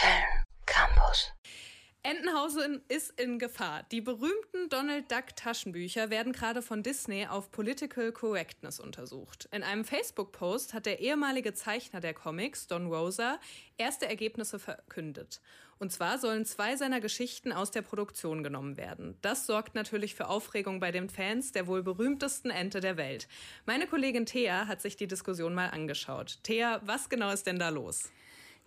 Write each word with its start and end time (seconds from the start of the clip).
Köln 0.00 0.44
Campus. 0.64 1.30
Entenhausen 2.02 2.80
ist 2.88 3.20
in 3.20 3.38
Gefahr. 3.38 3.82
Die 3.92 4.00
berühmten 4.00 4.70
Donald 4.70 5.12
Duck 5.12 5.36
Taschenbücher 5.36 6.08
werden 6.08 6.32
gerade 6.32 6.62
von 6.62 6.82
Disney 6.82 7.26
auf 7.26 7.50
Political 7.50 8.10
Correctness 8.10 8.80
untersucht. 8.80 9.46
In 9.52 9.62
einem 9.62 9.84
Facebook-Post 9.84 10.72
hat 10.72 10.86
der 10.86 11.00
ehemalige 11.00 11.52
Zeichner 11.52 12.00
der 12.00 12.14
Comics, 12.14 12.66
Don 12.66 12.86
Rosa, 12.86 13.38
erste 13.76 14.06
Ergebnisse 14.06 14.58
verkündet. 14.58 15.42
Und 15.78 15.92
zwar 15.92 16.16
sollen 16.16 16.46
zwei 16.46 16.76
seiner 16.76 17.00
Geschichten 17.02 17.52
aus 17.52 17.70
der 17.70 17.82
Produktion 17.82 18.42
genommen 18.42 18.78
werden. 18.78 19.18
Das 19.20 19.44
sorgt 19.44 19.74
natürlich 19.74 20.14
für 20.14 20.28
Aufregung 20.28 20.80
bei 20.80 20.92
den 20.92 21.10
Fans 21.10 21.52
der 21.52 21.66
wohl 21.66 21.82
berühmtesten 21.82 22.48
Ente 22.48 22.80
der 22.80 22.96
Welt. 22.96 23.28
Meine 23.66 23.86
Kollegin 23.86 24.24
Thea 24.24 24.66
hat 24.66 24.80
sich 24.80 24.96
die 24.96 25.08
Diskussion 25.08 25.52
mal 25.52 25.68
angeschaut. 25.68 26.38
Thea, 26.42 26.80
was 26.86 27.10
genau 27.10 27.30
ist 27.30 27.46
denn 27.46 27.58
da 27.58 27.68
los? 27.68 28.10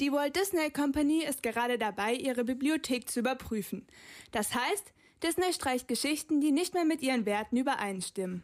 Die 0.00 0.12
Walt 0.12 0.34
Disney 0.34 0.70
Company 0.70 1.24
ist 1.24 1.42
gerade 1.42 1.76
dabei, 1.76 2.14
ihre 2.14 2.42
Bibliothek 2.42 3.10
zu 3.10 3.20
überprüfen. 3.20 3.86
Das 4.32 4.54
heißt, 4.54 4.94
Disney 5.22 5.52
streicht 5.52 5.88
Geschichten, 5.88 6.40
die 6.40 6.52
nicht 6.52 6.72
mehr 6.72 6.86
mit 6.86 7.02
ihren 7.02 7.26
Werten 7.26 7.58
übereinstimmen. 7.58 8.42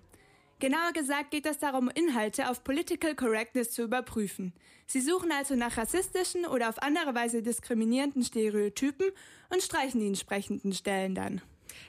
Genauer 0.59 0.93
gesagt 0.93 1.31
geht 1.31 1.47
es 1.47 1.59
darum, 1.59 1.89
Inhalte 1.89 2.51
auf 2.51 2.63
Political 2.63 3.15
Correctness 3.15 3.71
zu 3.71 3.85
überprüfen. 3.85 4.53
Sie 4.87 5.01
suchen 5.01 5.33
also 5.33 5.55
nach 5.55 5.79
rassistischen 5.79 6.45
oder 6.45 6.69
auf 6.69 6.83
andere 6.83 7.15
Weise 7.15 7.43
diskriminierenden 7.43 8.23
Stereotypen 8.23 9.07
und 9.49 9.63
streichen 9.63 10.01
die 10.01 10.09
entsprechenden 10.09 10.75
Stellen 10.75 11.15
dann. 11.15 11.41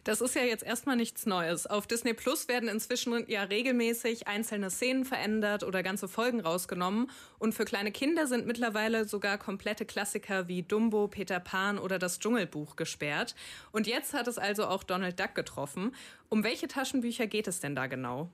Das 0.03 0.21
ist 0.21 0.35
ja 0.35 0.43
jetzt 0.43 0.63
erstmal 0.63 0.95
nichts 0.95 1.25
Neues. 1.25 1.67
Auf 1.67 1.87
Disney 1.87 2.13
Plus 2.13 2.47
werden 2.47 2.69
inzwischen 2.69 3.29
ja 3.29 3.43
regelmäßig 3.43 4.27
einzelne 4.27 4.69
Szenen 4.69 5.05
verändert 5.05 5.63
oder 5.63 5.83
ganze 5.83 6.07
Folgen 6.07 6.39
rausgenommen. 6.39 7.09
Und 7.39 7.53
für 7.53 7.65
kleine 7.65 7.91
Kinder 7.91 8.27
sind 8.27 8.47
mittlerweile 8.47 9.07
sogar 9.07 9.37
komplette 9.37 9.85
Klassiker 9.85 10.47
wie 10.47 10.63
Dumbo, 10.63 11.07
Peter 11.07 11.39
Pan 11.39 11.79
oder 11.79 11.99
das 11.99 12.19
Dschungelbuch 12.19 12.75
gesperrt. 12.75 13.35
Und 13.71 13.87
jetzt 13.87 14.13
hat 14.13 14.27
es 14.27 14.37
also 14.37 14.67
auch 14.67 14.83
Donald 14.83 15.19
Duck 15.19 15.35
getroffen. 15.35 15.93
Um 16.29 16.43
welche 16.43 16.67
Taschenbücher 16.67 17.27
geht 17.27 17.47
es 17.47 17.59
denn 17.59 17.75
da 17.75 17.87
genau? 17.87 18.29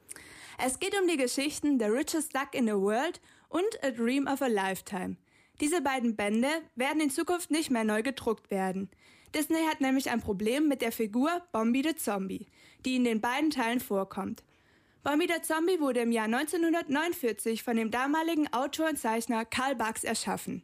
Es 0.63 0.79
geht 0.79 0.95
um 0.99 1.07
die 1.07 1.17
Geschichten 1.17 1.79
The 1.79 1.85
Richest 1.85 2.35
Duck 2.35 2.53
in 2.53 2.67
the 2.67 2.73
World 2.73 3.19
und 3.49 3.83
A 3.83 3.91
Dream 3.91 4.27
of 4.27 4.41
a 4.41 4.47
Lifetime. 4.47 5.17
Diese 5.61 5.81
beiden 5.81 6.15
Bände 6.15 6.47
werden 6.75 7.01
in 7.01 7.09
Zukunft 7.09 7.51
nicht 7.51 7.69
mehr 7.69 7.83
neu 7.83 8.01
gedruckt 8.01 8.49
werden. 8.49 8.89
Disney 9.33 9.65
hat 9.67 9.81
nämlich 9.81 10.09
ein 10.09 10.21
Problem 10.21 10.67
mit 10.67 10.81
der 10.81 10.91
Figur 10.91 11.41
Bombi 11.51 11.81
the 11.83 11.95
Zombie, 11.95 12.47
die 12.85 12.95
in 12.95 13.03
den 13.03 13.19
beiden 13.19 13.49
Teilen 13.49 13.79
vorkommt. 13.79 14.43
Bombi 15.03 15.27
the 15.27 15.41
Zombie 15.41 15.79
wurde 15.79 16.01
im 16.01 16.11
Jahr 16.11 16.25
1949 16.25 17.63
von 17.63 17.75
dem 17.75 17.91
damaligen 17.91 18.51
Autor 18.53 18.89
und 18.89 18.97
Zeichner 18.99 19.43
Karl 19.43 19.75
Barks 19.75 20.03
erschaffen. 20.03 20.63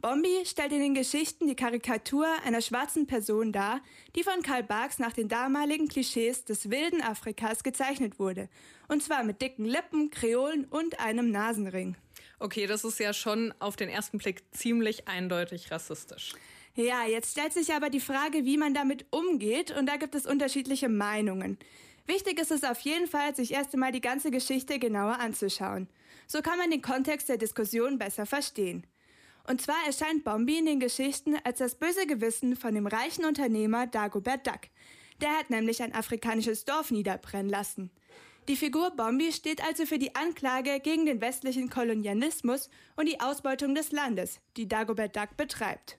Bombi 0.00 0.44
stellt 0.44 0.72
in 0.72 0.80
den 0.80 0.94
Geschichten 0.94 1.46
die 1.46 1.56
Karikatur 1.56 2.26
einer 2.44 2.60
schwarzen 2.60 3.06
Person 3.06 3.52
dar, 3.52 3.80
die 4.14 4.22
von 4.22 4.42
Karl 4.42 4.62
Barks 4.62 4.98
nach 4.98 5.12
den 5.12 5.28
damaligen 5.28 5.88
Klischees 5.88 6.44
des 6.44 6.70
wilden 6.70 7.02
Afrikas 7.02 7.62
gezeichnet 7.62 8.18
wurde. 8.18 8.48
Und 8.88 9.02
zwar 9.02 9.24
mit 9.24 9.42
dicken 9.42 9.64
Lippen, 9.64 10.10
Kreolen 10.10 10.64
und 10.64 11.00
einem 11.00 11.30
Nasenring. 11.30 11.96
Okay, 12.38 12.66
das 12.66 12.84
ist 12.84 12.98
ja 12.98 13.12
schon 13.12 13.54
auf 13.58 13.76
den 13.76 13.88
ersten 13.88 14.18
Blick 14.18 14.42
ziemlich 14.52 15.08
eindeutig 15.08 15.70
rassistisch. 15.70 16.34
Ja, 16.76 17.06
jetzt 17.06 17.32
stellt 17.32 17.54
sich 17.54 17.72
aber 17.72 17.88
die 17.88 18.00
Frage, 18.00 18.44
wie 18.44 18.58
man 18.58 18.74
damit 18.74 19.06
umgeht, 19.10 19.70
und 19.70 19.86
da 19.86 19.96
gibt 19.96 20.14
es 20.14 20.26
unterschiedliche 20.26 20.90
Meinungen. 20.90 21.58
Wichtig 22.06 22.38
ist 22.38 22.50
es 22.50 22.64
auf 22.64 22.80
jeden 22.80 23.06
Fall, 23.06 23.34
sich 23.34 23.52
erst 23.52 23.72
einmal 23.72 23.92
die 23.92 24.02
ganze 24.02 24.30
Geschichte 24.30 24.78
genauer 24.78 25.18
anzuschauen. 25.18 25.88
So 26.26 26.42
kann 26.42 26.58
man 26.58 26.70
den 26.70 26.82
Kontext 26.82 27.30
der 27.30 27.38
Diskussion 27.38 27.96
besser 27.98 28.26
verstehen. 28.26 28.86
Und 29.48 29.62
zwar 29.62 29.86
erscheint 29.86 30.22
Bombi 30.22 30.58
in 30.58 30.66
den 30.66 30.78
Geschichten 30.78 31.36
als 31.44 31.58
das 31.58 31.76
böse 31.76 32.06
Gewissen 32.06 32.56
von 32.56 32.74
dem 32.74 32.86
reichen 32.86 33.24
Unternehmer 33.24 33.86
Dagobert 33.86 34.46
Duck. 34.46 34.60
Der 35.22 35.30
hat 35.30 35.48
nämlich 35.48 35.82
ein 35.82 35.94
afrikanisches 35.94 36.66
Dorf 36.66 36.90
niederbrennen 36.90 37.48
lassen. 37.48 37.90
Die 38.48 38.56
Figur 38.56 38.90
Bombi 38.90 39.32
steht 39.32 39.64
also 39.66 39.86
für 39.86 39.98
die 39.98 40.14
Anklage 40.14 40.78
gegen 40.80 41.06
den 41.06 41.22
westlichen 41.22 41.70
Kolonialismus 41.70 42.68
und 42.96 43.08
die 43.08 43.20
Ausbeutung 43.20 43.74
des 43.74 43.92
Landes, 43.92 44.40
die 44.58 44.68
Dagobert 44.68 45.16
Duck 45.16 45.38
betreibt. 45.38 45.98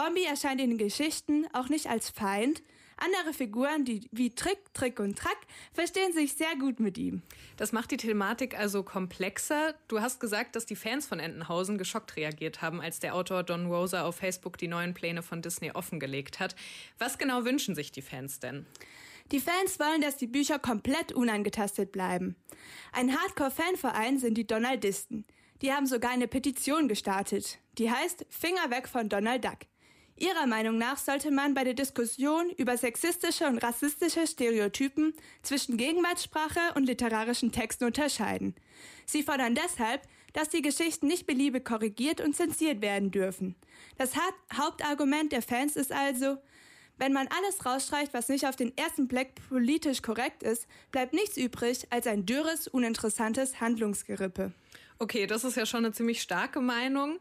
Bombi 0.00 0.24
erscheint 0.24 0.62
in 0.62 0.70
den 0.70 0.78
Geschichten 0.78 1.46
auch 1.52 1.68
nicht 1.68 1.90
als 1.90 2.08
Feind. 2.08 2.62
Andere 2.96 3.34
Figuren, 3.34 3.84
die 3.84 4.08
wie 4.12 4.30
Trick, 4.34 4.72
Trick 4.72 4.98
und 4.98 5.18
Track, 5.18 5.36
verstehen 5.74 6.14
sich 6.14 6.32
sehr 6.32 6.56
gut 6.58 6.80
mit 6.80 6.96
ihm. 6.96 7.20
Das 7.58 7.72
macht 7.72 7.90
die 7.90 7.98
Thematik 7.98 8.58
also 8.58 8.82
komplexer. 8.82 9.74
Du 9.88 10.00
hast 10.00 10.18
gesagt, 10.18 10.56
dass 10.56 10.64
die 10.64 10.74
Fans 10.74 11.06
von 11.06 11.20
Entenhausen 11.20 11.76
geschockt 11.76 12.16
reagiert 12.16 12.62
haben, 12.62 12.80
als 12.80 12.98
der 12.98 13.14
Autor 13.14 13.42
Don 13.42 13.66
Rosa 13.66 14.06
auf 14.06 14.16
Facebook 14.16 14.56
die 14.56 14.68
neuen 14.68 14.94
Pläne 14.94 15.22
von 15.22 15.42
Disney 15.42 15.70
offengelegt 15.72 16.40
hat. 16.40 16.56
Was 16.96 17.18
genau 17.18 17.44
wünschen 17.44 17.74
sich 17.74 17.92
die 17.92 18.00
Fans 18.00 18.40
denn? 18.40 18.64
Die 19.32 19.40
Fans 19.40 19.78
wollen, 19.80 20.00
dass 20.00 20.16
die 20.16 20.28
Bücher 20.28 20.58
komplett 20.58 21.12
unangetastet 21.12 21.92
bleiben. 21.92 22.36
Ein 22.92 23.14
Hardcore-Fanverein 23.14 24.18
sind 24.18 24.38
die 24.38 24.46
Donaldisten. 24.46 25.26
Die 25.60 25.74
haben 25.74 25.84
sogar 25.84 26.10
eine 26.10 26.26
Petition 26.26 26.88
gestartet. 26.88 27.58
Die 27.76 27.90
heißt 27.90 28.24
Finger 28.30 28.70
weg 28.70 28.88
von 28.88 29.10
Donald 29.10 29.44
Duck. 29.44 29.58
Ihrer 30.20 30.46
Meinung 30.46 30.76
nach 30.76 30.98
sollte 30.98 31.30
man 31.30 31.54
bei 31.54 31.64
der 31.64 31.72
Diskussion 31.72 32.50
über 32.58 32.76
sexistische 32.76 33.46
und 33.46 33.56
rassistische 33.56 34.26
Stereotypen 34.26 35.14
zwischen 35.42 35.78
Gegenwartssprache 35.78 36.74
und 36.74 36.84
literarischen 36.84 37.52
Texten 37.52 37.84
unterscheiden. 37.84 38.54
Sie 39.06 39.22
fordern 39.22 39.54
deshalb, 39.54 40.02
dass 40.34 40.50
die 40.50 40.60
Geschichten 40.60 41.06
nicht 41.06 41.26
beliebig 41.26 41.64
korrigiert 41.64 42.20
und 42.20 42.36
zensiert 42.36 42.82
werden 42.82 43.10
dürfen. 43.10 43.54
Das 43.96 44.12
Hauptargument 44.54 45.32
der 45.32 45.40
Fans 45.40 45.74
ist 45.74 45.90
also, 45.90 46.36
wenn 46.98 47.14
man 47.14 47.26
alles 47.28 47.64
rausstreicht, 47.64 48.12
was 48.12 48.28
nicht 48.28 48.46
auf 48.46 48.56
den 48.56 48.76
ersten 48.76 49.08
Blick 49.08 49.36
politisch 49.48 50.02
korrekt 50.02 50.42
ist, 50.42 50.66
bleibt 50.92 51.14
nichts 51.14 51.38
übrig 51.38 51.86
als 51.88 52.06
ein 52.06 52.26
dürres, 52.26 52.68
uninteressantes 52.68 53.62
Handlungsgerippe. 53.62 54.52
Okay, 54.98 55.26
das 55.26 55.44
ist 55.44 55.56
ja 55.56 55.64
schon 55.64 55.86
eine 55.86 55.94
ziemlich 55.94 56.20
starke 56.20 56.60
Meinung. 56.60 57.18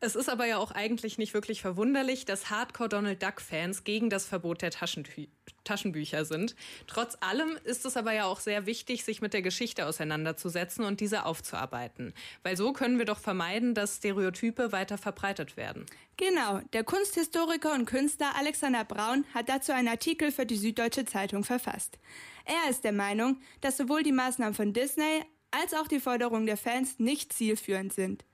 Es 0.00 0.14
ist 0.14 0.28
aber 0.28 0.46
ja 0.46 0.58
auch 0.58 0.70
eigentlich 0.70 1.18
nicht 1.18 1.34
wirklich 1.34 1.60
verwunderlich, 1.60 2.24
dass 2.24 2.50
Hardcore 2.50 2.88
Donald 2.88 3.20
Duck 3.20 3.40
Fans 3.40 3.82
gegen 3.82 4.10
das 4.10 4.26
Verbot 4.26 4.62
der 4.62 4.70
Taschenbü 4.70 5.26
Taschenbücher 5.64 6.24
sind. 6.24 6.54
Trotz 6.86 7.18
allem 7.20 7.58
ist 7.64 7.84
es 7.84 7.96
aber 7.96 8.12
ja 8.12 8.24
auch 8.24 8.40
sehr 8.40 8.64
wichtig, 8.64 9.04
sich 9.04 9.20
mit 9.20 9.34
der 9.34 9.42
Geschichte 9.42 9.86
auseinanderzusetzen 9.86 10.84
und 10.84 11.00
diese 11.00 11.26
aufzuarbeiten. 11.26 12.14
Weil 12.42 12.56
so 12.56 12.72
können 12.72 12.98
wir 12.98 13.04
doch 13.04 13.18
vermeiden, 13.18 13.74
dass 13.74 13.96
Stereotype 13.96 14.72
weiter 14.72 14.98
verbreitet 14.98 15.56
werden. 15.56 15.84
Genau. 16.16 16.60
Der 16.72 16.84
Kunsthistoriker 16.84 17.74
und 17.74 17.84
Künstler 17.84 18.34
Alexander 18.38 18.84
Braun 18.84 19.24
hat 19.34 19.48
dazu 19.48 19.72
einen 19.72 19.88
Artikel 19.88 20.32
für 20.32 20.46
die 20.46 20.56
Süddeutsche 20.56 21.04
Zeitung 21.04 21.44
verfasst. 21.44 21.98
Er 22.44 22.70
ist 22.70 22.84
der 22.84 22.92
Meinung, 22.92 23.40
dass 23.60 23.76
sowohl 23.76 24.02
die 24.02 24.12
Maßnahmen 24.12 24.54
von 24.54 24.72
Disney 24.72 25.24
als 25.50 25.74
auch 25.74 25.88
die 25.88 26.00
Forderungen 26.00 26.46
der 26.46 26.56
Fans 26.56 26.98
nicht 26.98 27.32
zielführend 27.32 27.92
sind. 27.92 28.24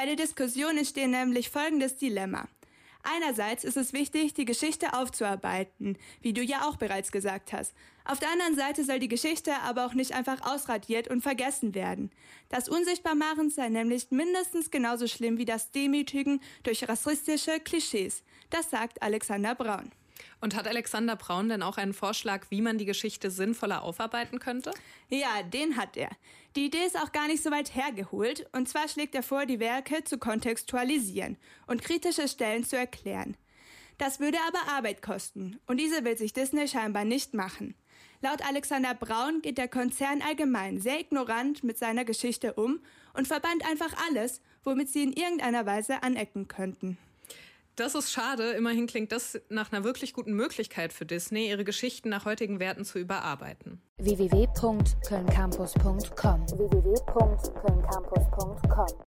Bei 0.00 0.06
der 0.06 0.16
Diskussion 0.16 0.78
entsteht 0.78 1.10
nämlich 1.10 1.50
folgendes 1.50 1.96
Dilemma. 1.96 2.48
Einerseits 3.02 3.64
ist 3.64 3.76
es 3.76 3.92
wichtig, 3.92 4.32
die 4.32 4.46
Geschichte 4.46 4.94
aufzuarbeiten, 4.94 5.98
wie 6.22 6.32
du 6.32 6.42
ja 6.42 6.66
auch 6.66 6.76
bereits 6.76 7.12
gesagt 7.12 7.52
hast. 7.52 7.74
Auf 8.06 8.18
der 8.18 8.30
anderen 8.30 8.56
Seite 8.56 8.82
soll 8.82 8.98
die 8.98 9.08
Geschichte 9.08 9.52
aber 9.60 9.84
auch 9.84 9.92
nicht 9.92 10.14
einfach 10.14 10.40
ausradiert 10.50 11.08
und 11.08 11.20
vergessen 11.20 11.74
werden. 11.74 12.10
Das 12.48 12.70
Unsichtbarmachen 12.70 13.50
sei 13.50 13.68
nämlich 13.68 14.10
mindestens 14.10 14.70
genauso 14.70 15.06
schlimm 15.06 15.36
wie 15.36 15.44
das 15.44 15.70
Demütigen 15.70 16.40
durch 16.62 16.88
rassistische 16.88 17.60
Klischees. 17.60 18.22
Das 18.48 18.70
sagt 18.70 19.02
Alexander 19.02 19.54
Braun. 19.54 19.92
Und 20.40 20.54
hat 20.56 20.66
Alexander 20.66 21.16
Braun 21.16 21.48
denn 21.48 21.62
auch 21.62 21.76
einen 21.76 21.94
Vorschlag, 21.94 22.46
wie 22.50 22.62
man 22.62 22.78
die 22.78 22.84
Geschichte 22.84 23.30
sinnvoller 23.30 23.82
aufarbeiten 23.82 24.38
könnte? 24.38 24.72
Ja, 25.08 25.42
den 25.42 25.76
hat 25.76 25.96
er. 25.96 26.10
Die 26.56 26.66
Idee 26.66 26.84
ist 26.84 26.98
auch 26.98 27.12
gar 27.12 27.26
nicht 27.26 27.42
so 27.42 27.50
weit 27.50 27.74
hergeholt. 27.74 28.48
Und 28.52 28.68
zwar 28.68 28.88
schlägt 28.88 29.14
er 29.14 29.22
vor, 29.22 29.46
die 29.46 29.60
Werke 29.60 30.04
zu 30.04 30.18
kontextualisieren 30.18 31.36
und 31.66 31.82
kritische 31.82 32.28
Stellen 32.28 32.64
zu 32.64 32.76
erklären. 32.76 33.36
Das 33.98 34.18
würde 34.18 34.38
aber 34.48 34.72
Arbeit 34.72 35.02
kosten. 35.02 35.60
Und 35.66 35.78
diese 35.78 36.04
will 36.04 36.16
sich 36.16 36.32
Disney 36.32 36.66
scheinbar 36.66 37.04
nicht 37.04 37.34
machen. 37.34 37.74
Laut 38.22 38.42
Alexander 38.46 38.94
Braun 38.94 39.40
geht 39.42 39.58
der 39.58 39.68
Konzern 39.68 40.22
allgemein 40.22 40.80
sehr 40.80 41.00
ignorant 41.00 41.64
mit 41.64 41.78
seiner 41.78 42.04
Geschichte 42.04 42.54
um 42.54 42.80
und 43.14 43.28
verbannt 43.28 43.64
einfach 43.68 43.94
alles, 44.08 44.40
womit 44.64 44.90
sie 44.90 45.02
in 45.02 45.12
irgendeiner 45.12 45.64
Weise 45.66 46.02
anecken 46.02 46.48
könnten. 46.48 46.98
Das 47.80 47.94
ist 47.94 48.12
schade. 48.12 48.50
Immerhin 48.50 48.86
klingt 48.86 49.10
das 49.10 49.40
nach 49.48 49.72
einer 49.72 49.84
wirklich 49.84 50.12
guten 50.12 50.34
Möglichkeit 50.34 50.92
für 50.92 51.06
Disney, 51.06 51.48
ihre 51.48 51.64
Geschichten 51.64 52.10
nach 52.10 52.26
heutigen 52.26 52.60
Werten 52.60 52.84
zu 52.84 52.98
überarbeiten. 52.98 53.80
www.kölncampus.com 53.96 56.46
www 56.46 56.90